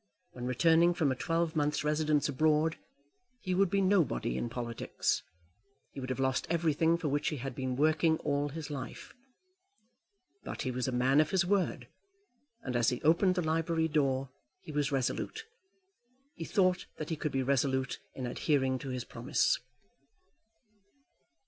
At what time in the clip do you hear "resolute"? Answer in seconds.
14.91-15.45, 17.43-17.99